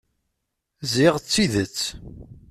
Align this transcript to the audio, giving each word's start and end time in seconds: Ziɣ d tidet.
Ziɣ 0.91 1.15
d 1.19 1.25
tidet. 1.31 1.79